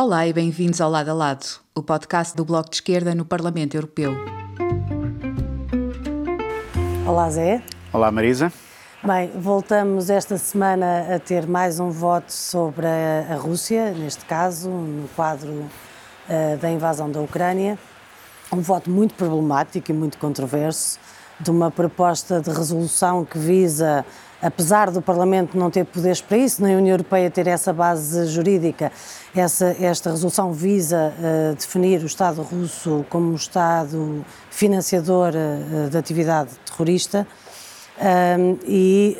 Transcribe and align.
Olá 0.00 0.28
e 0.28 0.32
bem-vindos 0.32 0.80
ao 0.80 0.88
Lado 0.88 1.10
a 1.10 1.12
Lado, 1.12 1.44
o 1.74 1.82
podcast 1.82 2.36
do 2.36 2.44
Bloco 2.44 2.70
de 2.70 2.76
Esquerda 2.76 3.16
no 3.16 3.24
Parlamento 3.24 3.76
Europeu. 3.76 4.12
Olá, 7.04 7.28
Zé. 7.28 7.60
Olá, 7.92 8.08
Marisa. 8.12 8.52
Bem, 9.02 9.28
voltamos 9.34 10.08
esta 10.08 10.38
semana 10.38 11.16
a 11.16 11.18
ter 11.18 11.48
mais 11.48 11.80
um 11.80 11.90
voto 11.90 12.32
sobre 12.32 12.86
a, 12.86 13.34
Rússia, 13.34 13.90
neste 13.90 14.24
caso, 14.24 14.70
no 14.70 15.08
quadro 15.16 15.50
uh, 15.50 16.56
da 16.60 16.70
invasão 16.70 17.10
da 17.10 17.20
Ucrânia. 17.20 17.76
Um 18.52 18.60
voto 18.60 18.88
muito 18.88 19.14
problemático 19.14 19.90
e 19.90 19.94
muito 19.94 20.16
controverso, 20.16 21.00
de 21.40 21.50
uma 21.50 21.72
proposta 21.72 22.40
de 22.40 22.50
resolução 22.50 23.24
que 23.24 23.36
visa 23.36 24.06
apesar 24.40 24.90
do 24.90 25.02
Parlamento 25.02 25.58
não 25.58 25.70
ter 25.70 25.84
poderes 25.84 26.20
para 26.20 26.36
isso, 26.36 26.62
nem 26.62 26.74
a 26.74 26.78
União 26.78 26.94
Europeia 26.94 27.30
ter 27.30 27.46
essa 27.46 27.72
base 27.72 28.26
jurídica, 28.26 28.92
essa, 29.34 29.76
esta 29.80 30.10
resolução 30.10 30.52
visa 30.52 31.12
uh, 31.18 31.54
definir 31.54 32.02
o 32.02 32.06
Estado 32.06 32.42
russo 32.42 33.04
como 33.10 33.32
um 33.32 33.34
Estado 33.34 34.24
financiador 34.50 35.32
uh, 35.34 35.90
da 35.90 35.98
atividade 35.98 36.50
terrorista 36.64 37.26
uh, 37.98 38.58
e 38.64 39.16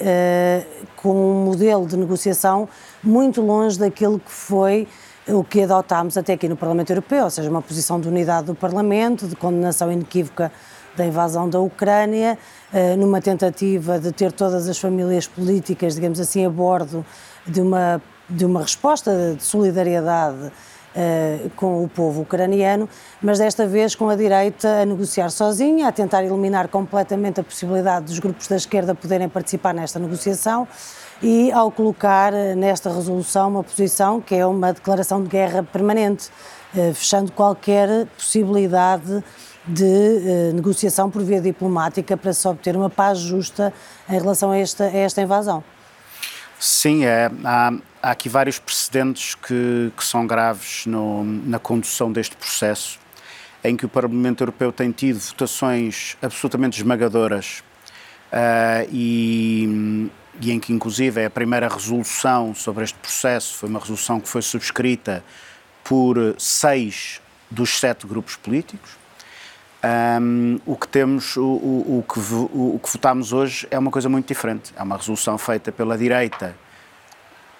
com 0.96 1.14
um 1.14 1.44
modelo 1.44 1.86
de 1.86 1.96
negociação 1.96 2.68
muito 3.02 3.40
longe 3.40 3.78
daquilo 3.78 4.18
que 4.18 4.30
foi 4.30 4.86
o 5.28 5.44
que 5.44 5.62
adotámos 5.62 6.16
até 6.16 6.32
aqui 6.32 6.48
no 6.48 6.56
Parlamento 6.56 6.90
Europeu, 6.90 7.24
ou 7.24 7.30
seja, 7.30 7.50
uma 7.50 7.60
posição 7.60 8.00
de 8.00 8.08
unidade 8.08 8.46
do 8.46 8.54
Parlamento, 8.54 9.26
de 9.26 9.36
condenação 9.36 9.92
inequívoca 9.92 10.50
da 10.98 11.06
invasão 11.06 11.48
da 11.48 11.60
Ucrânia, 11.60 12.36
eh, 12.72 12.96
numa 12.96 13.20
tentativa 13.20 13.98
de 13.98 14.12
ter 14.12 14.32
todas 14.32 14.68
as 14.68 14.78
famílias 14.78 15.26
políticas, 15.26 15.94
digamos 15.94 16.20
assim, 16.20 16.44
a 16.44 16.50
bordo 16.50 17.06
de 17.46 17.60
uma, 17.60 18.02
de 18.28 18.44
uma 18.44 18.62
resposta 18.62 19.34
de 19.36 19.42
solidariedade 19.42 20.50
Uh, 20.96 21.50
com 21.50 21.84
o 21.84 21.88
povo 21.88 22.22
ucraniano, 22.22 22.88
mas 23.22 23.38
desta 23.38 23.66
vez 23.66 23.94
com 23.94 24.08
a 24.08 24.16
direita 24.16 24.80
a 24.80 24.86
negociar 24.86 25.30
sozinha, 25.30 25.86
a 25.86 25.92
tentar 25.92 26.24
eliminar 26.24 26.66
completamente 26.66 27.38
a 27.38 27.44
possibilidade 27.44 28.06
dos 28.06 28.18
grupos 28.18 28.48
da 28.48 28.56
esquerda 28.56 28.94
poderem 28.94 29.28
participar 29.28 29.74
nesta 29.74 29.98
negociação 29.98 30.66
e 31.22 31.52
ao 31.52 31.70
colocar 31.70 32.32
eh, 32.32 32.54
nesta 32.54 32.90
resolução 32.90 33.50
uma 33.50 33.62
posição 33.62 34.20
que 34.20 34.34
é 34.34 34.46
uma 34.46 34.72
declaração 34.72 35.22
de 35.22 35.28
guerra 35.28 35.62
permanente, 35.62 36.30
fechando 36.94 37.30
qualquer 37.32 38.06
possibilidade 38.16 39.22
de 39.68 39.84
uh, 39.84 40.54
negociação 40.54 41.10
por 41.10 41.22
via 41.22 41.40
diplomática 41.40 42.16
para 42.16 42.32
se 42.32 42.48
obter 42.48 42.74
uma 42.74 42.88
paz 42.88 43.18
justa 43.18 43.72
em 44.08 44.18
relação 44.18 44.50
a 44.50 44.58
esta, 44.58 44.84
a 44.84 44.96
esta 44.96 45.20
invasão. 45.20 45.62
Sim, 46.58 47.04
é, 47.04 47.30
há, 47.44 47.72
há, 48.02 48.10
aqui 48.10 48.28
vários 48.28 48.58
precedentes 48.58 49.34
que, 49.34 49.92
que 49.96 50.04
são 50.04 50.26
graves 50.26 50.86
no, 50.86 51.22
na 51.22 51.58
condução 51.58 52.10
deste 52.10 52.34
processo, 52.36 52.98
em 53.62 53.76
que 53.76 53.86
o 53.86 53.88
Parlamento 53.88 54.42
Europeu 54.42 54.72
tem 54.72 54.90
tido 54.90 55.20
votações 55.20 56.16
absolutamente 56.20 56.80
esmagadoras 56.80 57.62
uh, 58.32 58.88
e, 58.90 60.10
e 60.40 60.50
em 60.50 60.58
que, 60.58 60.72
inclusive, 60.72 61.24
a 61.24 61.30
primeira 61.30 61.68
resolução 61.68 62.54
sobre 62.54 62.84
este 62.84 62.98
processo 62.98 63.54
foi 63.54 63.68
uma 63.68 63.78
resolução 63.78 64.18
que 64.18 64.28
foi 64.28 64.42
subscrita 64.42 65.22
por 65.84 66.34
seis 66.38 67.20
dos 67.50 67.78
sete 67.78 68.06
grupos 68.06 68.36
políticos. 68.36 68.90
Um, 69.80 70.58
o 70.66 70.74
que 70.74 70.88
temos, 70.88 71.36
o, 71.36 71.44
o, 71.44 71.98
o, 71.98 72.12
que, 72.12 72.18
o, 72.18 72.74
o 72.74 72.80
que 72.82 72.90
votámos 72.90 73.32
hoje 73.32 73.66
é 73.70 73.78
uma 73.78 73.90
coisa 73.90 74.08
muito 74.08 74.26
diferente. 74.26 74.72
É 74.76 74.82
uma 74.82 74.96
resolução 74.96 75.38
feita 75.38 75.70
pela 75.70 75.96
direita 75.96 76.56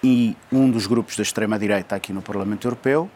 e 0.03 0.35
um 0.51 0.69
dos 0.69 0.85
grupos 0.85 1.15
da 1.15 1.23
extrema-direita 1.23 1.95
aqui 1.95 2.11
no 2.11 2.21
Parlamento 2.21 2.67
Europeu, 2.67 3.09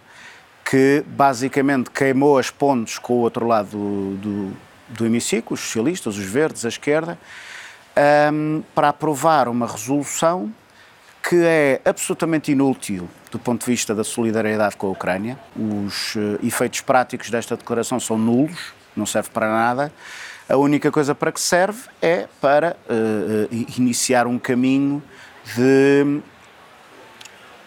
que 0.64 1.04
basicamente 1.06 1.90
queimou 1.90 2.38
as 2.38 2.50
pontes 2.50 2.98
com 2.98 3.14
o 3.14 3.18
outro 3.18 3.46
lado 3.46 3.72
do, 3.72 4.16
do, 4.16 4.58
do 4.90 5.06
hemiciclo, 5.06 5.54
os 5.56 5.60
socialistas, 5.60 6.18
os 6.18 6.24
verdes, 6.24 6.66
a 6.66 6.70
esquerda, 6.70 7.20
um, 8.32 8.64
para 8.74 8.90
aprovar 8.90 9.50
uma 9.50 9.68
resolução 9.68 10.52
que 11.28 11.36
é 11.44 11.82
absolutamente 11.86 12.52
inútil 12.52 13.10
do 13.32 13.40
ponto 13.40 13.66
de 13.66 13.72
vista 13.72 13.94
da 13.94 14.04
solidariedade 14.04 14.78
com 14.78 14.88
a 14.88 14.92
Ucrânia. 14.92 15.38
Os 15.56 16.16
uh, 16.16 16.40
efeitos 16.42 16.82
práticos 16.82 17.30
desta 17.30 17.56
declaração 17.58 18.00
são 18.00 18.18
nulos 18.18 18.74
não 18.96 19.06
serve 19.06 19.30
para 19.30 19.48
nada. 19.48 19.92
A 20.48 20.58
única 20.58 20.92
coisa 20.92 21.16
para 21.16 21.32
que 21.32 21.40
serve 21.40 21.82
é 22.02 22.28
para 22.42 22.76
uh, 22.90 23.56
iniciar 23.78 24.28
um 24.28 24.38
caminho 24.38 25.02
de, 25.56 26.22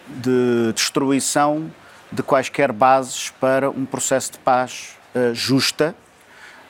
de 0.07 0.73
destruição 0.73 1.71
de 2.11 2.23
quaisquer 2.23 2.71
bases 2.71 3.29
para 3.39 3.69
um 3.69 3.85
processo 3.85 4.33
de 4.33 4.37
paz 4.39 4.95
uh, 5.13 5.33
justa 5.33 5.95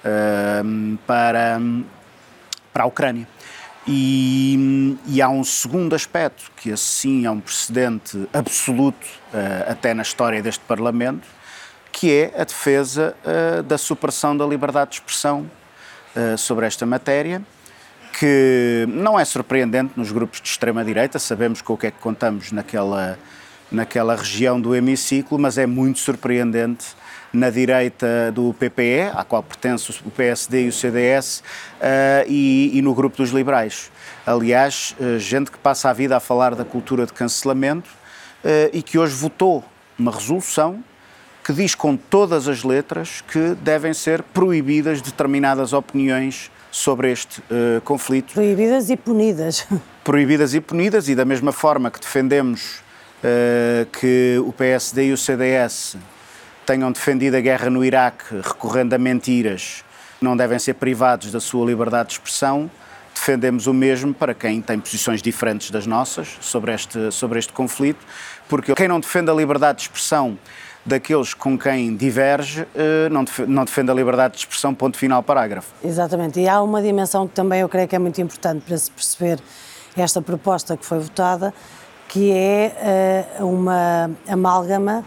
uh, 0.04 0.98
para, 1.06 1.60
para 2.74 2.84
a 2.84 2.86
Ucrânia. 2.88 3.28
E, 3.90 4.98
e, 5.06 5.22
há 5.22 5.30
um 5.30 5.46
segundo 5.46 5.96
aspecto, 5.96 6.52
que 6.58 6.74
assim 6.74 7.26
é 7.26 7.32
um 7.32 7.40
precedente 7.40 8.28
absoluto 8.34 9.08
uh, 9.34 9.72
até 9.72 9.94
na 9.94 10.02
história 10.02 10.42
deste 10.42 10.64
Parlamento, 10.66 11.26
que 11.98 12.14
é 12.14 12.32
a 12.40 12.44
defesa 12.44 13.16
uh, 13.26 13.64
da 13.64 13.76
supressão 13.76 14.38
da 14.38 14.46
liberdade 14.46 14.92
de 14.92 14.96
expressão 14.98 15.50
uh, 16.16 16.38
sobre 16.38 16.68
esta 16.68 16.86
matéria, 16.86 17.42
que 18.20 18.86
não 18.88 19.20
é 19.20 19.26
surpreendente 19.26 19.94
nos 19.96 20.12
grupos 20.12 20.40
de 20.40 20.48
extrema-direita, 20.48 21.18
sabemos 21.18 21.60
com 21.60 21.74
o 21.74 21.78
que 21.78 21.88
é 21.88 21.92
que 21.92 21.98
contamos 21.98 22.52
naquela, 22.52 23.18
naquela 23.72 24.16
região 24.16 24.62
do 24.62 24.76
hemiciclo, 24.76 25.40
mas 25.40 25.58
é 25.58 25.66
muito 25.66 25.98
surpreendente 25.98 26.86
na 27.34 27.50
direita 27.50 28.32
do 28.32 28.54
PPE, 28.54 29.14
à 29.16 29.24
qual 29.24 29.42
pertence 29.42 29.92
o 30.06 30.12
PSD 30.12 30.66
e 30.66 30.68
o 30.68 30.72
CDS, 30.72 31.40
uh, 31.40 31.44
eh, 31.82 32.26
e, 32.28 32.78
e, 32.78 32.82
no 32.84 32.94
grupo 32.94 33.18
dos 33.18 33.32
liberais. 33.32 33.92
Aliás, 34.24 34.96
gente 35.18 35.50
que 35.50 35.58
passa 35.58 35.90
a 35.90 35.94
vida 35.94 36.16
a 36.16 36.20
falar 36.20 36.54
da 36.54 36.64
cultura 36.64 37.08
de 37.08 37.14
cancelamento 37.14 37.90
e 38.72 38.82
que 38.84 39.00
hoje 39.00 39.16
votou 39.16 39.64
uma 39.98 40.12
resolução 40.12 40.84
que 41.48 41.54
diz 41.54 41.74
com 41.74 41.96
todas 41.96 42.50
as 42.50 42.66
letras 42.66 43.24
que 43.26 43.56
devem 43.62 43.94
ser 43.94 44.22
proibidas 44.22 45.02
determinadas 45.02 45.72
opiniões 45.72 46.52
sobre 46.70 47.10
este 47.10 47.40
uh, 47.40 47.80
conflito. 47.86 48.34
Proibidas 48.34 48.90
e 48.90 48.98
punidas. 48.98 49.66
Proibidas 50.04 50.54
e 50.54 50.60
punidas, 50.60 51.08
e 51.08 51.16
da 51.16 51.24
mesma 51.24 51.54
forma 51.54 51.90
que 51.90 52.02
defendemos 52.02 52.80
uh, 53.24 53.86
que 53.98 54.36
o 54.46 54.52
PSD 54.52 55.06
e 55.06 55.14
o 55.14 55.18
CDS 55.18 55.96
tenham 56.66 56.92
defendido 56.92 57.38
a 57.38 57.40
guerra 57.40 57.70
no 57.70 57.86
Iraque 57.86 58.42
recorrendo 58.44 58.94
a 58.94 58.98
mentiras, 58.98 59.86
não 60.20 60.36
devem 60.36 60.60
ser 60.60 60.74
privados 60.74 61.32
da 61.32 61.40
sua 61.40 61.66
liberdade 61.66 62.10
de 62.10 62.16
expressão, 62.16 62.70
defendemos 63.16 63.68
o 63.68 63.74
mesmo 63.74 64.14
para 64.14 64.34
quem 64.34 64.62
tem 64.62 64.78
posições 64.82 65.22
diferentes 65.22 65.72
das 65.72 65.88
nossas 65.88 66.28
sobre 66.42 66.74
este, 66.74 67.10
sobre 67.10 67.40
este 67.40 67.54
conflito, 67.54 68.06
porque 68.50 68.76
quem 68.76 68.90
não 68.90 69.00
defende 69.00 69.32
a 69.32 69.34
liberdade 69.34 69.78
de 69.78 69.84
expressão 69.84 70.38
daqueles 70.88 71.34
com 71.34 71.58
quem 71.58 71.96
diverge, 71.96 72.66
eh, 72.74 73.10
não 73.10 73.66
defende 73.66 73.92
a 73.92 73.94
liberdade 73.94 74.36
de 74.36 74.40
expressão, 74.40 74.74
ponto 74.74 74.98
final, 74.98 75.22
parágrafo. 75.22 75.74
Exatamente, 75.84 76.40
e 76.40 76.48
há 76.48 76.62
uma 76.62 76.82
dimensão 76.82 77.28
que 77.28 77.34
também 77.34 77.60
eu 77.60 77.70
creio 77.70 77.88
que 77.88 77.96
é 77.96 78.00
muito 78.00 78.22
importante 78.22 78.64
para 78.66 78.78
se 78.78 78.90
perceber 78.90 79.40
esta 79.96 80.22
proposta 80.22 80.78
que 80.78 80.86
foi 80.86 81.00
votada, 81.00 81.54
que 82.08 82.32
é 82.32 83.36
uh, 83.42 83.46
uma 83.46 84.10
amálgama 84.28 85.04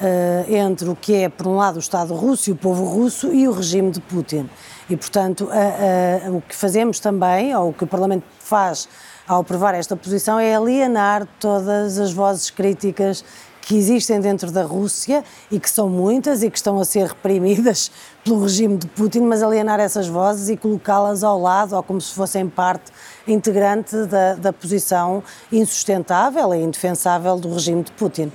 uh, 0.00 0.54
entre 0.54 0.88
o 0.88 0.94
que 0.94 1.14
é, 1.14 1.28
por 1.28 1.46
um 1.46 1.56
lado, 1.56 1.76
o 1.76 1.78
Estado 1.78 2.14
russo 2.14 2.50
e 2.50 2.52
o 2.52 2.56
povo 2.56 2.84
russo 2.84 3.32
e 3.32 3.48
o 3.48 3.52
regime 3.52 3.90
de 3.90 4.00
Putin. 4.00 4.48
E, 4.90 4.96
portanto, 4.96 5.46
uh, 5.46 6.36
o 6.36 6.42
que 6.42 6.54
fazemos 6.54 7.00
também, 7.00 7.56
ou 7.56 7.70
o 7.70 7.72
que 7.72 7.84
o 7.84 7.86
Parlamento 7.86 8.24
faz 8.38 8.88
ao 9.26 9.40
aprovar 9.40 9.74
esta 9.74 9.96
posição, 9.96 10.38
é 10.38 10.54
alienar 10.54 11.26
todas 11.40 11.98
as 11.98 12.12
vozes 12.12 12.50
críticas 12.50 13.24
que 13.64 13.76
existem 13.76 14.20
dentro 14.20 14.50
da 14.50 14.62
Rússia 14.62 15.24
e 15.50 15.58
que 15.58 15.70
são 15.70 15.88
muitas 15.88 16.42
e 16.42 16.50
que 16.50 16.56
estão 16.58 16.78
a 16.78 16.84
ser 16.84 17.06
reprimidas 17.06 17.90
pelo 18.22 18.42
regime 18.42 18.76
de 18.76 18.86
Putin, 18.88 19.20
mas 19.20 19.42
alienar 19.42 19.80
essas 19.80 20.06
vozes 20.06 20.50
e 20.50 20.56
colocá-las 20.56 21.24
ao 21.24 21.40
lado 21.40 21.74
ou 21.74 21.82
como 21.82 22.00
se 22.00 22.14
fossem 22.14 22.46
parte 22.48 22.92
integrante 23.26 24.04
da, 24.06 24.34
da 24.34 24.52
posição 24.52 25.22
insustentável 25.50 26.54
e 26.54 26.58
indefensável 26.58 27.36
do 27.36 27.52
regime 27.54 27.82
de 27.82 27.92
Putin. 27.92 28.30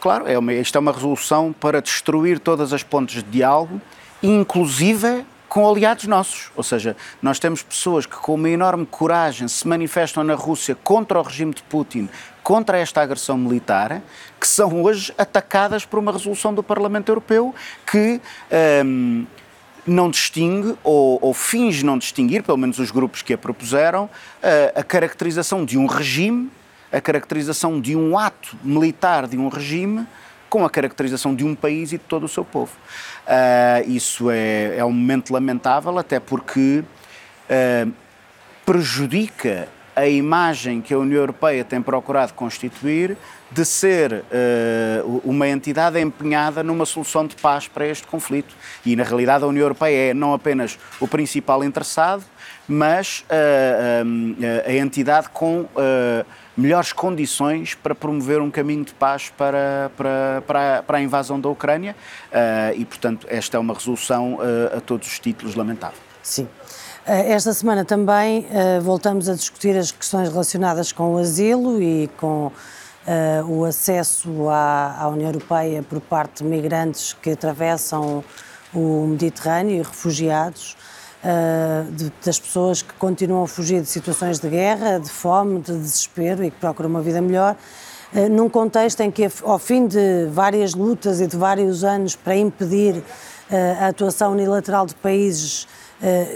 Claro, 0.00 0.26
é 0.26 0.38
uma, 0.38 0.52
esta 0.52 0.78
é 0.78 0.80
uma 0.80 0.92
resolução 0.92 1.54
para 1.58 1.80
destruir 1.80 2.38
todas 2.38 2.72
as 2.72 2.82
pontes 2.82 3.22
de 3.22 3.30
diálogo, 3.30 3.80
inclusive 4.22 5.24
com 5.48 5.68
aliados 5.68 6.06
nossos. 6.06 6.50
Ou 6.56 6.62
seja, 6.62 6.96
nós 7.20 7.38
temos 7.38 7.62
pessoas 7.62 8.06
que, 8.06 8.16
com 8.16 8.34
uma 8.34 8.48
enorme 8.48 8.86
coragem, 8.86 9.46
se 9.48 9.68
manifestam 9.68 10.24
na 10.24 10.34
Rússia 10.34 10.74
contra 10.74 11.18
o 11.18 11.22
regime 11.22 11.52
de 11.52 11.62
Putin, 11.64 12.08
contra 12.42 12.78
esta 12.78 13.00
agressão 13.02 13.38
militar, 13.38 14.02
que 14.40 14.46
são 14.46 14.82
hoje 14.82 15.12
atacadas 15.16 15.84
por 15.84 15.98
uma 15.98 16.12
resolução 16.12 16.52
do 16.54 16.62
Parlamento 16.62 17.08
Europeu 17.08 17.54
que. 17.86 18.20
Um, 18.84 19.26
não 19.84 20.08
distingue 20.10 20.76
ou, 20.84 21.18
ou, 21.20 21.34
finge 21.34 21.84
não 21.84 21.98
distinguir, 21.98 22.44
pelo 22.44 22.56
menos 22.56 22.78
os 22.78 22.92
grupos 22.92 23.20
que 23.20 23.34
a 23.34 23.38
propuseram, 23.38 24.08
a, 24.40 24.78
a 24.78 24.84
caracterização 24.84 25.64
de 25.64 25.76
um 25.76 25.86
regime, 25.86 26.52
a 26.92 27.00
caracterização 27.00 27.80
de 27.80 27.96
um 27.96 28.16
ato 28.16 28.56
militar 28.62 29.26
de 29.26 29.36
um 29.36 29.48
regime 29.48 30.06
com 30.48 30.66
a 30.66 30.70
caracterização 30.70 31.34
de 31.34 31.44
um 31.44 31.54
país 31.54 31.92
e 31.92 31.98
de 31.98 32.04
todo 32.04 32.24
o 32.24 32.28
seu 32.28 32.44
povo. 32.44 32.76
Uh, 33.26 33.90
isso 33.90 34.30
é, 34.30 34.76
é 34.76 34.84
um 34.84 34.92
momento 34.92 35.32
lamentável, 35.32 35.98
até 35.98 36.20
porque 36.20 36.84
uh, 37.48 37.92
prejudica 38.64 39.66
a 39.94 40.06
imagem 40.06 40.80
que 40.80 40.94
a 40.94 40.98
União 40.98 41.20
Europeia 41.20 41.64
tem 41.64 41.80
procurado 41.80 42.32
constituir 42.34 43.16
de 43.50 43.64
ser 43.64 44.12
uh, 44.12 45.20
uma 45.24 45.46
entidade 45.46 46.00
empenhada 46.00 46.62
numa 46.62 46.86
solução 46.86 47.26
de 47.26 47.36
paz 47.36 47.68
para 47.68 47.86
este 47.86 48.06
conflito. 48.06 48.54
E, 48.84 48.96
na 48.96 49.04
realidade, 49.04 49.44
a 49.44 49.46
União 49.46 49.64
Europeia 49.64 50.10
é 50.10 50.14
não 50.14 50.32
apenas 50.32 50.78
o 50.98 51.06
principal 51.06 51.62
interessado, 51.62 52.24
mas 52.66 53.24
uh, 53.28 54.66
a 54.66 54.72
entidade 54.72 55.28
com 55.28 55.68
melhores 56.56 56.92
condições 56.92 57.74
para 57.74 57.94
promover 57.94 58.40
um 58.40 58.50
caminho 58.50 58.84
de 58.84 58.94
paz 58.94 59.30
para, 59.36 59.90
para, 59.96 60.42
para, 60.46 60.82
para 60.82 60.98
a 60.98 61.00
invasão 61.00 61.40
da 61.40 61.48
Ucrânia. 61.48 61.96
e, 62.76 62.84
portanto, 62.84 63.26
esta 63.28 63.56
é 63.56 63.60
uma 63.60 63.74
resolução 63.74 64.38
a 64.74 64.80
todos 64.80 65.08
os 65.08 65.18
títulos 65.18 65.54
lamentável. 65.54 65.98
Sim. 66.22 66.48
Esta 67.04 67.52
semana 67.52 67.84
também 67.84 68.46
voltamos 68.80 69.28
a 69.28 69.34
discutir 69.34 69.76
as 69.76 69.90
questões 69.90 70.28
relacionadas 70.28 70.92
com 70.92 71.14
o 71.14 71.18
asilo 71.18 71.82
e 71.82 72.08
com 72.16 72.46
uh, 72.46 72.52
o 73.48 73.64
acesso 73.64 74.48
à, 74.48 75.08
União 75.08 75.28
Europeia 75.30 75.82
por 75.82 76.00
parte 76.00 76.44
de 76.44 76.48
migrantes 76.48 77.12
que 77.12 77.30
atravessam 77.30 78.22
o 78.72 79.06
Mediterrâneo 79.08 79.74
e 79.74 79.78
refugiados, 79.78 80.76
das 82.24 82.40
pessoas 82.40 82.82
que 82.82 82.94
continuam 82.94 83.44
a 83.44 83.48
fugir 83.48 83.80
de 83.80 83.88
situações 83.88 84.38
de 84.38 84.48
guerra, 84.48 84.98
de 84.98 85.08
fome, 85.08 85.60
de 85.60 85.72
desespero 85.72 86.42
e 86.42 86.50
que 86.50 86.56
procuram 86.58 86.88
uma 86.88 87.02
vida 87.02 87.20
melhor. 87.20 87.54
Num 88.30 88.48
contexto 88.48 89.00
em 89.02 89.10
que, 89.10 89.28
ao 89.44 89.58
fim 89.58 89.86
de 89.86 90.26
várias 90.32 90.74
lutas 90.74 91.20
e 91.20 91.26
de 91.26 91.36
vários 91.36 91.84
anos 91.84 92.16
para 92.16 92.34
impedir 92.34 93.04
a 93.80 93.88
atuação 93.88 94.32
unilateral 94.32 94.86
de 94.86 94.94
países 94.96 95.68
eh, 95.68 95.81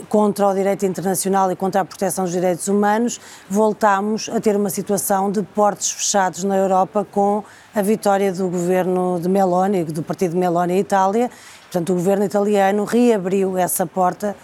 contra 0.09 0.47
o 0.47 0.55
direito 0.55 0.87
internacional 0.87 1.51
e 1.51 1.57
contra 1.57 1.81
a 1.81 1.85
proteção 1.85 2.25
dos 2.25 2.33
direitos 2.33 2.69
humanos, 2.69 3.21
voltámos 3.49 4.29
a 4.29 4.41
ter 4.41 4.57
uma 4.57 4.71
situação 4.71 5.31
de 5.31 5.43
portos 5.43 5.91
fechados 5.91 6.45
na 6.45 6.57
Europa 6.57 7.05
com 7.11 7.43
a 7.75 7.83
vitória 7.83 8.33
do 8.33 8.49
governo 8.49 9.19
de 9.21 9.29
Meloni, 9.29 9.85
do 9.85 10.03
partido 10.03 10.37
Meloni 10.37 10.75
em 10.75 10.79
Itália. 10.79 11.31
Portanto, 11.65 11.91
o 11.91 11.95
governo 11.95 12.25
italiano 12.25 12.85
reabriu 12.85 13.59
essa 13.59 13.85
porta, 13.85 14.37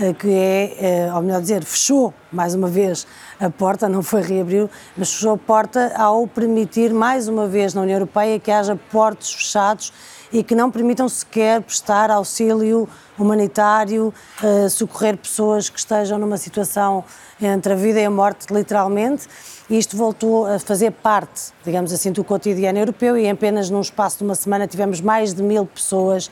eh, 0.00 0.12
que 0.12 0.28
é, 0.28 0.76
eh, 0.78 1.12
ou 1.12 1.22
melhor 1.22 1.40
dizer, 1.40 1.64
fechou 1.64 2.12
mais 2.36 2.54
uma 2.54 2.68
vez 2.68 3.06
a 3.40 3.48
porta, 3.48 3.88
não 3.88 4.02
foi 4.02 4.20
reabrir, 4.20 4.68
mas 4.96 5.12
fechou 5.12 5.32
a 5.32 5.38
porta 5.38 5.92
ao 5.96 6.26
permitir 6.26 6.92
mais 6.92 7.26
uma 7.26 7.48
vez 7.48 7.72
na 7.72 7.80
União 7.80 7.96
Europeia 7.96 8.38
que 8.38 8.50
haja 8.50 8.76
portos 8.92 9.32
fechados 9.32 9.92
e 10.32 10.42
que 10.42 10.54
não 10.54 10.70
permitam 10.70 11.08
sequer 11.08 11.62
prestar 11.62 12.10
auxílio 12.10 12.86
humanitário, 13.18 14.12
uh, 14.42 14.68
socorrer 14.68 15.16
pessoas 15.16 15.70
que 15.70 15.78
estejam 15.78 16.18
numa 16.18 16.36
situação 16.36 17.04
entre 17.40 17.72
a 17.72 17.76
vida 17.76 18.00
e 18.00 18.04
a 18.04 18.10
morte, 18.10 18.52
literalmente. 18.52 19.26
E 19.70 19.78
isto 19.78 19.96
voltou 19.96 20.46
a 20.46 20.58
fazer 20.58 20.90
parte, 20.90 21.52
digamos 21.64 21.92
assim, 21.92 22.12
do 22.12 22.22
cotidiano 22.22 22.78
europeu 22.78 23.16
e 23.16 23.28
apenas 23.28 23.70
num 23.70 23.80
espaço 23.80 24.18
de 24.18 24.24
uma 24.24 24.34
semana 24.34 24.66
tivemos 24.66 25.00
mais 25.00 25.32
de 25.32 25.42
mil 25.42 25.64
pessoas 25.64 26.30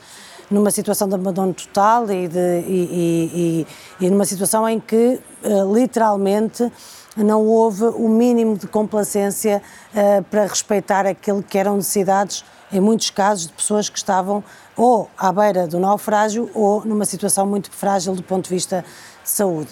numa 0.49 0.71
situação 0.71 1.07
de 1.07 1.15
abandono 1.15 1.53
total 1.53 2.09
e, 2.11 2.27
de, 2.27 2.59
e, 2.67 3.65
e, 3.99 4.05
e 4.05 4.09
numa 4.09 4.25
situação 4.25 4.67
em 4.67 4.79
que, 4.79 5.19
uh, 5.43 5.73
literalmente, 5.73 6.71
não 7.15 7.45
houve 7.45 7.85
o 7.85 8.09
mínimo 8.09 8.57
de 8.57 8.67
complacência 8.67 9.61
uh, 9.93 10.23
para 10.23 10.45
respeitar 10.45 11.05
aquilo 11.05 11.41
que 11.41 11.57
eram 11.57 11.77
necessidades 11.77 12.43
em 12.71 12.79
muitos 12.79 13.09
casos, 13.09 13.47
de 13.47 13.53
pessoas 13.53 13.89
que 13.89 13.97
estavam 13.97 14.43
ou 14.75 15.09
à 15.17 15.31
beira 15.31 15.67
do 15.67 15.79
naufrágio 15.79 16.49
ou 16.53 16.83
numa 16.83 17.05
situação 17.05 17.45
muito 17.45 17.71
frágil 17.71 18.13
do 18.15 18.23
ponto 18.23 18.45
de 18.45 18.49
vista 18.49 18.83
de 19.23 19.29
saúde. 19.29 19.69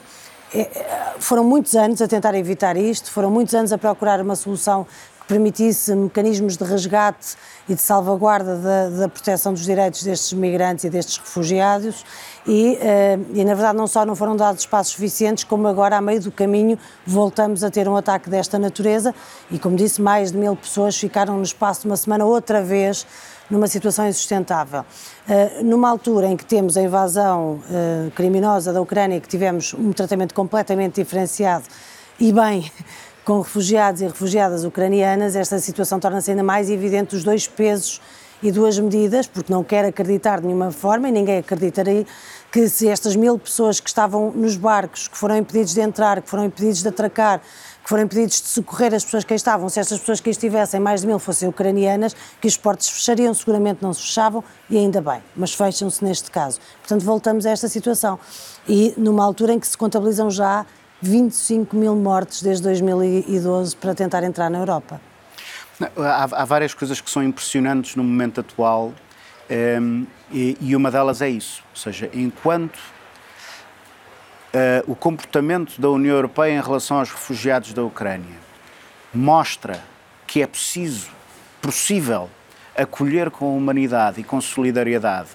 É, 0.56 0.70
foram 1.18 1.44
muitos 1.44 1.76
anos 1.76 2.00
a 2.02 2.08
tentar 2.08 2.36
evitar 2.36 2.78
isto, 2.78 3.12
foram 3.12 3.32
muitos 3.32 3.56
anos 3.56 3.74
a 3.74 3.78
procurar 3.78 4.22
uma 4.22 4.36
solução 4.36 4.86
que 5.24 5.28
permitisse 5.28 5.96
mecanismos 5.96 6.58
de 6.58 6.64
resgate 6.64 7.36
e 7.68 7.76
de 7.76 7.82
salvaguarda 7.82 8.58
da, 8.58 8.90
da 8.90 9.10
proteção 9.10 9.54
dos 9.54 9.64
direitos 9.64 10.04
destes 10.04 10.34
migrantes 10.34 10.84
e 10.84 10.90
destes 10.90 11.18
refugiados 11.18 12.06
e, 12.46 12.78
eh, 12.82 13.18
e, 13.34 13.46
na 13.46 13.54
verdade, 13.54 13.78
não 13.78 13.88
só 13.88 14.06
não 14.06 14.16
foram 14.16 14.36
dados 14.36 14.62
espaços 14.62 14.94
suficientes, 14.94 15.44
como 15.44 15.68
agora, 15.68 15.98
a 15.98 16.02
meio 16.02 16.22
do 16.22 16.32
caminho, 16.32 16.78
voltamos 17.06 17.64
a 17.64 17.72
ter 17.72 17.88
um 17.88 17.96
ataque 17.96 18.30
desta 18.30 18.60
natureza 18.60 19.16
e, 19.50 19.58
como 19.58 19.76
disse, 19.78 20.02
mais 20.02 20.32
de 20.32 20.38
mil 20.38 20.56
pessoas 20.56 20.98
ficaram 20.98 21.38
no 21.38 21.44
espaço 21.44 21.82
de 21.82 21.88
uma 21.88 21.98
semana 21.98 22.26
outra 22.26 22.62
vez 22.62 23.08
numa 23.50 23.68
situação 23.68 24.08
insustentável. 24.08 24.82
Uh, 24.82 25.64
numa 25.64 25.90
altura 25.90 26.28
em 26.28 26.36
que 26.36 26.46
temos 26.46 26.76
a 26.76 26.82
invasão 26.82 27.62
uh, 27.70 28.12
criminosa 28.12 28.74
da 28.74 28.82
Ucrânia, 28.82 29.20
que 29.22 29.28
tivemos 29.28 29.74
um 29.74 29.92
tratamento 29.94 30.34
completamente 30.34 31.02
diferenciado 31.02 31.66
e 32.20 32.32
bem 32.32 32.72
com 33.24 33.40
refugiados 33.40 34.02
e 34.02 34.06
refugiadas 34.06 34.66
ucranianas, 34.66 35.36
esta 35.36 35.58
situação 35.60 36.00
torna-se 36.00 36.32
ainda 36.32 36.44
mais 36.44 36.70
evidente 36.70 37.16
os 37.16 37.24
dois 37.24 37.48
pesos 37.48 38.02
e 38.42 38.52
duas 38.52 38.78
medidas, 38.78 39.26
porque 39.26 39.52
não 39.52 39.64
quero 39.64 39.88
acreditar 39.88 40.42
de 40.42 40.48
nenhuma 40.48 40.70
forma, 40.70 41.08
e 41.08 41.12
ninguém 41.14 41.38
acreditaria, 41.38 42.06
que 42.52 42.68
se 42.68 42.90
estas 42.90 43.16
mil 43.16 43.40
pessoas 43.40 43.80
que 43.80 43.88
estavam 43.88 44.32
nos 44.32 44.58
barcos, 44.58 45.08
que 45.08 45.18
foram 45.18 45.38
impedidos 45.38 45.74
de 45.74 45.80
entrar, 45.80 46.22
que 46.22 46.30
foram 46.30 46.44
impedidos 46.44 46.82
de 46.82 46.90
atracar, 46.90 47.40
que 47.40 47.90
foram 47.90 48.04
impedidos 48.04 48.42
de 48.42 48.48
socorrer 48.50 48.94
as 48.94 49.06
pessoas 49.06 49.24
que 49.24 49.34
aí 49.34 49.38
estavam, 49.38 49.70
se 49.70 49.80
estas 49.80 49.98
pessoas 50.00 50.20
que 50.20 50.30
aí 50.30 50.32
estivessem, 50.32 50.80
mais 50.80 51.02
de 51.02 51.08
mil, 51.08 51.20
fossem 51.20 51.48
ucranianas, 51.48 52.14
que 52.42 52.48
os 52.48 52.58
portos 52.58 52.90
fechariam, 52.90 53.34
seguramente 53.34 53.82
não 53.82 53.94
se 53.94 54.02
fechavam, 54.02 54.44
e 54.70 54.78
ainda 54.78 55.02
bem, 55.02 55.24
mas 55.36 55.54
fecham-se 55.54 56.04
neste 56.04 56.30
caso. 56.30 56.60
Portanto, 56.80 57.06
voltamos 57.06 57.46
a 57.46 57.52
esta 57.52 57.70
situação. 57.70 58.20
E 58.68 58.94
numa 58.98 59.24
altura 59.24 59.54
em 59.54 59.60
que 59.60 59.68
se 59.68 59.78
contabilizam 59.78 60.30
já 60.30 60.66
25 61.04 61.76
mil 61.76 61.96
mortes 61.96 62.42
desde 62.42 62.64
2012 62.64 63.76
para 63.76 63.94
tentar 63.94 64.24
entrar 64.24 64.50
na 64.50 64.60
Europa. 64.60 65.02
Há, 65.98 66.24
há, 66.24 66.46
várias 66.46 66.74
coisas 66.74 67.02
que 67.02 67.12
são 67.12 67.22
impressionantes 67.22 67.96
no 67.96 68.04
momento 68.04 68.40
atual 68.40 68.88
um, 68.88 68.94
ehm, 69.50 70.04
e, 70.32 70.58
e, 70.62 70.76
uma 70.76 70.90
delas 70.90 71.22
é 71.22 71.30
isso. 71.30 71.62
Ou 71.72 71.76
seja, 71.76 72.10
enquanto 72.14 72.78
uh, 72.78 74.84
o 74.88 74.96
comportamento 74.96 75.80
da 75.80 75.90
União 75.90 76.16
Europeia 76.16 76.58
em 76.58 76.62
relação 76.62 77.00
aos 77.00 77.12
refugiados 77.12 77.74
da 77.74 77.84
Ucrânia 77.84 78.38
mostra 79.14 79.84
que 80.26 80.42
é 80.42 80.48
preciso, 80.48 81.10
possível, 81.62 82.30
acolher 82.76 83.30
com 83.30 83.56
humanidade 83.56 84.22
e 84.22 84.24
com 84.24 84.40
solidariedade 84.40 85.30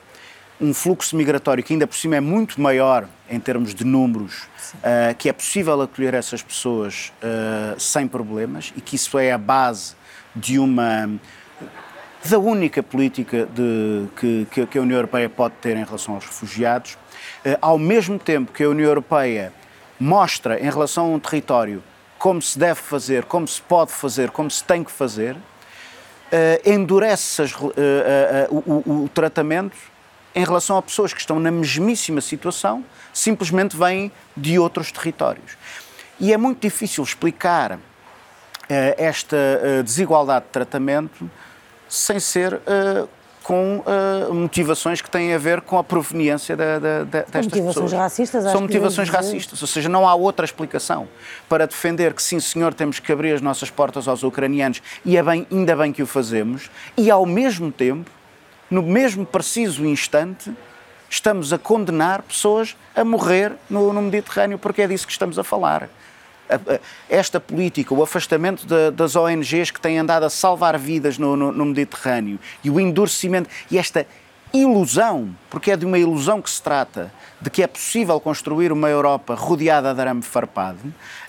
um 0.60 0.74
fluxo 0.74 1.16
migratório 1.16 1.62
que 1.62 1.72
ainda 1.72 1.86
por 1.86 1.96
cima 1.96 2.16
é 2.16 2.20
muito 2.20 2.60
maior 2.60 3.08
em 3.30 3.38
termos 3.38 3.74
de 3.74 3.84
números, 3.84 4.42
uh, 4.76 5.14
que 5.16 5.28
é 5.28 5.32
possível 5.32 5.80
acolher 5.80 6.14
essas 6.14 6.42
pessoas 6.42 7.12
uh, 7.22 7.78
sem 7.78 8.08
problemas 8.08 8.72
e 8.76 8.80
que 8.80 8.96
isso 8.96 9.18
é 9.18 9.30
a 9.30 9.38
base 9.38 9.94
de 10.34 10.58
uma 10.58 11.08
da 12.28 12.38
única 12.38 12.82
política 12.82 13.46
de, 13.46 14.06
que, 14.50 14.66
que, 14.66 14.78
a 14.78 14.82
União 14.82 14.96
Europeia 14.96 15.28
pode 15.28 15.54
ter 15.60 15.76
em 15.76 15.84
relação 15.84 16.14
aos 16.14 16.26
refugiados, 16.26 16.94
uh, 16.94 17.56
ao 17.60 17.78
mesmo 17.78 18.18
tempo 18.18 18.52
que 18.52 18.64
a 18.64 18.68
União 18.68 18.88
Europeia 18.88 19.52
mostra 20.00 20.58
em 20.58 20.68
relação 20.68 21.06
a 21.06 21.08
um 21.10 21.20
território 21.20 21.82
como 22.18 22.42
se 22.42 22.58
deve 22.58 22.80
fazer, 22.80 23.24
como 23.24 23.46
se 23.46 23.62
pode 23.62 23.92
fazer, 23.92 24.30
como 24.30 24.50
se 24.50 24.64
tem 24.64 24.82
que 24.82 24.90
fazer, 24.90 25.36
endurece 26.66 27.42
as, 27.42 27.54
o, 27.54 27.72
o, 28.50 29.04
o 29.04 29.08
tratamento 29.08 29.76
em 30.34 30.44
relação 30.44 30.76
a 30.76 30.82
pessoas 30.82 31.12
que 31.12 31.20
estão 31.20 31.38
na 31.40 31.50
mesmíssima 31.50 32.20
situação, 32.20 32.84
simplesmente 33.12 33.76
vêm 33.76 34.12
de 34.36 34.58
outros 34.58 34.92
territórios. 34.92 35.56
E 36.20 36.32
é 36.32 36.36
muito 36.36 36.60
difícil 36.60 37.02
explicar 37.04 37.72
uh, 37.72 37.78
esta 38.96 39.36
uh, 39.36 39.82
desigualdade 39.82 40.46
de 40.46 40.50
tratamento 40.50 41.30
sem 41.88 42.20
ser 42.20 42.54
uh, 42.54 43.08
com 43.42 43.82
motivações 44.30 45.00
que 45.00 45.08
têm 45.08 45.32
a 45.32 45.38
ver 45.38 45.62
com 45.62 45.78
a 45.78 45.84
proveniência 45.84 46.54
da, 46.54 46.78
da, 46.78 46.98
da, 46.98 47.20
destas 47.20 47.46
motivações 47.46 47.74
pessoas. 47.74 47.92
racistas, 47.94 48.44
São 48.52 48.60
motivações 48.60 49.08
racistas, 49.08 49.62
ou 49.62 49.66
seja, 49.66 49.88
não 49.88 50.06
há 50.06 50.14
outra 50.14 50.44
explicação 50.44 51.08
para 51.48 51.66
defender 51.66 52.12
que 52.12 52.22
sim, 52.22 52.38
senhor, 52.40 52.74
temos 52.74 52.98
que 52.98 53.10
abrir 53.10 53.32
as 53.32 53.40
nossas 53.40 53.70
portas 53.70 54.06
aos 54.06 54.22
ucranianos 54.22 54.82
e 55.02 55.16
é 55.16 55.22
bem, 55.22 55.46
ainda 55.50 55.74
bem 55.74 55.94
que 55.94 56.02
o 56.02 56.06
fazemos, 56.06 56.70
e 56.94 57.10
ao 57.10 57.24
mesmo 57.24 57.72
tempo 57.72 58.10
no 58.70 58.82
mesmo 58.82 59.24
preciso 59.24 59.84
instante, 59.86 60.52
estamos 61.08 61.52
a 61.52 61.58
condenar 61.58 62.22
pessoas 62.22 62.76
a 62.94 63.02
morrer 63.04 63.52
no, 63.68 63.92
no 63.92 64.02
Mediterrâneo, 64.02 64.58
porque 64.58 64.82
é 64.82 64.86
disso 64.86 65.06
que 65.06 65.12
estamos 65.12 65.38
a 65.38 65.44
falar. 65.44 65.88
Esta 67.08 67.38
política, 67.38 67.94
o 67.94 68.02
afastamento 68.02 68.66
de, 68.66 68.90
das 68.90 69.16
ONGs 69.16 69.70
que 69.70 69.80
têm 69.80 69.98
andado 69.98 70.24
a 70.24 70.30
salvar 70.30 70.78
vidas 70.78 71.18
no, 71.18 71.36
no, 71.36 71.52
no 71.52 71.64
Mediterrâneo 71.66 72.38
e 72.64 72.70
o 72.70 72.80
endurecimento 72.80 73.50
e 73.70 73.78
esta 73.78 74.06
ilusão, 74.52 75.34
porque 75.50 75.70
é 75.70 75.76
de 75.76 75.84
uma 75.84 75.98
ilusão 75.98 76.40
que 76.40 76.50
se 76.50 76.62
trata, 76.62 77.12
de 77.40 77.50
que 77.50 77.62
é 77.62 77.66
possível 77.66 78.18
construir 78.20 78.72
uma 78.72 78.88
Europa 78.88 79.34
rodeada 79.34 79.94
de 79.94 80.00
arame 80.00 80.22
farpado, 80.22 80.78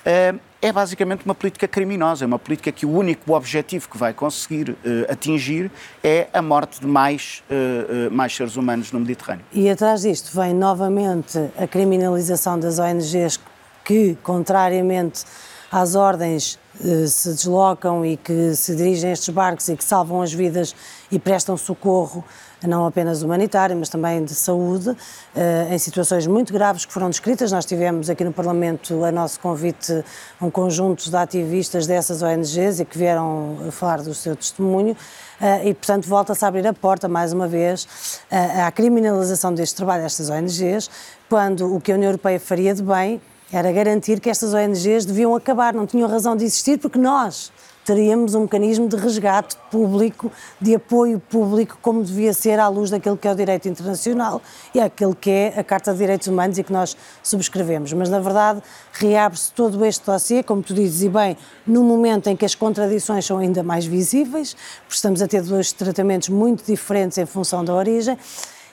eh, 0.06 0.34
é 0.62 0.72
basicamente 0.72 1.24
uma 1.24 1.34
política 1.34 1.68
criminosa, 1.68 2.26
é 2.26 2.28
uma 2.28 2.40
política 2.40 2.72
que 2.72 2.86
o 2.86 2.92
único 2.92 3.34
objetivo 3.34 3.88
que 3.88 3.98
vai 3.98 4.14
conseguir 4.14 4.72
uh, 4.72 4.76
atingir 5.10 5.72
é 6.04 6.28
a 6.34 6.42
morte 6.42 6.82
de 6.82 6.88
mais, 6.88 7.42
uh, 7.50 8.14
mais 8.14 8.36
seres 8.36 8.58
humanos 8.58 8.92
no 8.92 9.00
Mediterrâneo. 9.00 9.46
E 9.54 9.70
atrás 9.70 10.02
disto 10.02 10.36
vem 10.36 10.54
novamente 10.54 11.40
a 11.58 11.66
criminalização 11.66 12.60
das 12.60 12.78
ONGs 12.78 13.40
que, 13.86 14.18
contrariamente 14.22 15.24
às 15.72 15.96
ordens, 15.96 16.60
se 17.08 17.30
deslocam 17.30 18.06
e 18.06 18.18
que 18.18 18.56
se 18.56 18.76
dirigem 18.76 19.10
a 19.10 19.14
estes 19.14 19.30
barcos 19.30 19.68
e 19.70 19.76
que 19.76 19.84
salvam 19.84 20.22
as 20.22 20.34
vidas 20.34 20.76
e 21.12 21.20
prestam 21.20 21.56
socorro 21.58 22.24
não 22.68 22.86
apenas 22.86 23.22
humanitário, 23.22 23.76
mas 23.76 23.90
também 23.90 24.24
de 24.24 24.34
saúde, 24.34 24.96
eh, 25.36 25.68
em 25.72 25.78
situações 25.78 26.28
muito 26.28 26.52
graves 26.52 26.86
que 26.86 26.92
foram 26.92 27.10
descritas. 27.10 27.52
Nós 27.52 27.66
tivemos 27.66 28.10
aqui 28.10 28.24
no 28.24 28.34
Parlamento, 28.34 29.04
a 29.04 29.12
nosso 29.12 29.40
convite, 29.40 30.04
um 30.42 30.50
conjunto 30.50 31.10
de 31.10 31.16
ativistas 31.16 31.88
dessas 31.88 32.22
ONGs 32.22 32.80
e 32.80 32.86
que 32.86 32.98
vieram 32.98 33.58
falar 33.72 34.02
do 34.02 34.14
seu 34.14 34.36
testemunho. 34.36 34.96
Eh, 35.42 35.70
e, 35.70 35.74
portanto, 35.74 36.08
volta-se 36.08 36.44
a 36.44 36.48
abrir 36.48 36.68
a 36.68 36.74
porta, 36.74 37.08
mais 37.08 37.32
uma 37.32 37.48
vez, 37.48 38.20
eh, 38.30 38.62
à 38.62 38.72
criminalização 38.72 39.54
deste 39.54 39.76
trabalho 39.76 40.04
destas 40.04 40.30
ONGs, 40.30 40.90
quando 41.30 41.74
o 41.74 41.80
que 41.80 41.92
a 41.92 41.96
União 41.96 42.10
Europeia 42.10 42.40
faria 42.40 42.74
de 42.74 42.84
bem 42.84 43.22
era 43.52 43.72
garantir 43.72 44.20
que 44.20 44.30
estas 44.30 44.54
ONGs 44.54 45.06
deviam 45.06 45.36
acabar, 45.36 45.74
não 45.74 45.88
tinham 45.88 46.08
razão 46.08 46.36
de 46.36 46.44
existir, 46.44 46.78
porque 46.78 47.00
nós, 47.00 47.52
teríamos 47.90 48.36
um 48.36 48.42
mecanismo 48.42 48.88
de 48.88 48.96
resgate 48.96 49.58
público, 49.72 50.32
de 50.62 50.76
apoio 50.76 51.20
público, 51.20 51.76
como 51.82 52.04
devia 52.04 52.34
ser 52.34 52.60
à 52.60 52.68
luz 52.68 52.92
daquilo 52.92 53.18
que 53.18 53.28
é 53.28 53.32
o 53.32 53.36
direito 53.36 53.68
internacional 53.68 54.44
e 54.76 54.80
aquilo 54.80 55.16
que 55.16 55.32
é 55.32 55.54
a 55.58 55.64
Carta 55.64 55.92
de 55.92 55.98
Direitos 55.98 56.28
Humanos 56.28 56.60
e 56.60 56.64
que 56.64 56.72
nós 56.72 56.96
subscrevemos. 57.24 57.92
Mas, 57.94 58.08
na 58.08 58.20
verdade, 58.20 58.62
reabre-se 58.94 59.52
todo 59.54 59.84
este 59.84 60.06
dossiê, 60.06 60.44
como 60.44 60.62
tu 60.62 60.72
dizes, 60.72 61.02
e 61.02 61.10
bem, 61.10 61.36
no 61.66 61.84
momento 61.84 62.28
em 62.28 62.36
que 62.36 62.46
as 62.46 62.54
contradições 62.54 63.26
são 63.26 63.40
ainda 63.40 63.64
mais 63.64 63.88
visíveis, 63.88 64.56
porque 64.82 64.94
estamos 64.94 65.20
a 65.24 65.28
ter 65.28 65.42
dois 65.42 65.72
tratamentos 65.72 66.30
muito 66.30 66.64
diferentes 66.64 67.18
em 67.18 67.26
função 67.26 67.66
da 67.66 67.74
origem. 67.74 68.16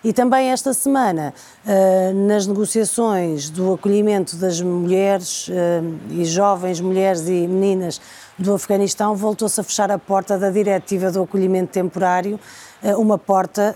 E 0.07 0.13
também 0.13 0.53
esta 0.53 0.73
semana, 0.73 1.35
eh, 1.67 2.13
nas 2.13 2.47
negociações 2.47 3.51
do 3.51 3.75
acolhimento 3.75 4.37
das 4.37 4.61
mulheres 4.61 5.51
eh, 5.51 5.83
e 6.11 6.25
jovens 6.25 6.81
mulheres 6.81 7.23
e 7.27 7.49
meninas 7.49 8.01
do 8.39 8.55
Afeganistão, 8.55 9.17
voltou-se 9.17 9.61
a 9.61 9.65
fechar 9.65 9.91
a 9.91 9.99
porta 9.99 10.39
da 10.39 10.49
diretiva 10.49 11.11
do 11.11 11.25
acolhimento 11.25 11.73
temporário, 11.73 12.39
eh, 12.85 12.95
uma 12.95 13.19
porta 13.19 13.75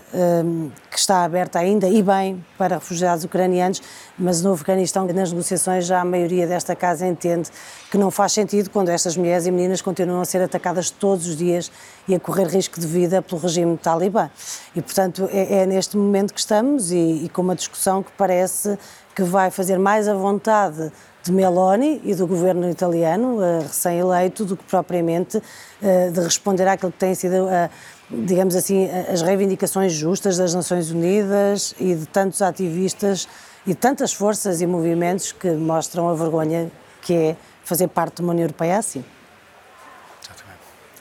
que 0.89 0.97
está 0.97 1.25
aberta 1.25 1.59
ainda 1.59 1.89
e 1.89 2.01
bem 2.01 2.41
para 2.57 2.75
refugiados 2.75 3.25
ucranianos, 3.25 3.81
mas 4.17 4.41
no 4.41 4.53
Afeganistão, 4.53 5.05
nas 5.07 5.31
negociações, 5.31 5.85
já 5.85 5.99
a 5.99 6.05
maioria 6.05 6.47
desta 6.47 6.73
casa 6.77 7.05
entende 7.05 7.49
que 7.89 7.97
não 7.97 8.09
faz 8.09 8.31
sentido 8.31 8.69
quando 8.69 8.87
estas 8.87 9.17
mulheres 9.17 9.45
e 9.45 9.51
meninas 9.51 9.81
continuam 9.81 10.21
a 10.21 10.25
ser 10.25 10.41
atacadas 10.41 10.89
todos 10.89 11.27
os 11.27 11.35
dias 11.35 11.69
e 12.11 12.15
a 12.15 12.19
correr 12.19 12.47
risco 12.47 12.79
de 12.79 12.85
vida 12.85 13.21
pelo 13.21 13.39
regime 13.39 13.77
talibã. 13.77 14.29
E, 14.75 14.81
portanto, 14.81 15.29
é, 15.31 15.61
é 15.61 15.65
neste 15.65 15.95
momento 15.95 16.33
que 16.33 16.39
estamos 16.39 16.91
e, 16.91 17.23
e 17.23 17.29
com 17.29 17.41
uma 17.41 17.55
discussão 17.55 18.03
que 18.03 18.11
parece 18.17 18.77
que 19.15 19.23
vai 19.23 19.49
fazer 19.49 19.79
mais 19.79 20.07
a 20.07 20.13
vontade 20.13 20.91
de 21.23 21.31
Meloni 21.31 22.01
e 22.03 22.13
do 22.15 22.27
governo 22.27 22.69
italiano, 22.69 23.37
uh, 23.37 23.61
recém-eleito, 23.61 24.43
do 24.43 24.57
que 24.57 24.63
propriamente 24.63 25.37
uh, 25.37 26.11
de 26.11 26.19
responder 26.19 26.67
àquilo 26.67 26.91
que 26.91 26.97
tem 26.97 27.13
sido, 27.13 27.45
uh, 27.45 27.69
digamos 28.09 28.55
assim, 28.55 28.89
as 28.89 29.21
reivindicações 29.21 29.93
justas 29.93 30.37
das 30.37 30.53
Nações 30.53 30.89
Unidas 30.91 31.75
e 31.79 31.95
de 31.95 32.05
tantos 32.07 32.41
ativistas 32.41 33.27
e 33.65 33.75
tantas 33.75 34.11
forças 34.11 34.61
e 34.61 34.67
movimentos 34.67 35.31
que 35.31 35.51
mostram 35.51 36.09
a 36.09 36.15
vergonha 36.15 36.71
que 37.01 37.13
é 37.13 37.35
fazer 37.63 37.87
parte 37.87 38.17
de 38.17 38.21
uma 38.23 38.33
União 38.33 38.45
Europeia 38.45 38.77
assim. 38.79 39.03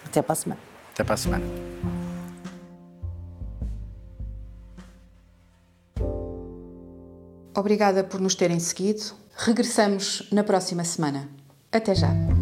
Até 0.04 0.20
para 0.22 0.32
a 0.32 0.36
semana. 0.36 0.69
Até 0.92 1.04
para 1.04 1.14
a 1.14 1.16
semana. 1.16 1.44
Obrigada 7.54 8.04
por 8.04 8.20
nos 8.20 8.34
terem 8.34 8.60
seguido. 8.60 9.12
Regressamos 9.36 10.28
na 10.32 10.44
próxima 10.44 10.84
semana. 10.84 11.28
Até 11.72 11.94
já! 11.94 12.39